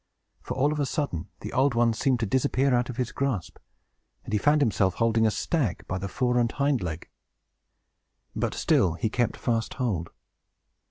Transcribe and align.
For, 0.41 0.55
all 0.55 0.71
of 0.73 0.79
a 0.79 0.85
sudden, 0.87 1.27
the 1.41 1.53
Old 1.53 1.75
One 1.75 1.93
seemed 1.93 2.21
to 2.21 2.25
disappear 2.25 2.73
out 2.73 2.89
of 2.89 2.97
his 2.97 3.11
grasp, 3.11 3.59
and 4.23 4.33
he 4.33 4.39
found 4.39 4.59
himself 4.59 4.95
holding 4.95 5.27
a 5.27 5.29
stag 5.29 5.85
by 5.87 5.99
the 5.99 6.07
fore 6.07 6.39
and 6.39 6.51
hind 6.51 6.81
leg! 6.81 7.07
But 8.35 8.55
still 8.55 8.93
he 8.95 9.11
kept 9.11 9.37
fast 9.37 9.75
hold. 9.75 10.09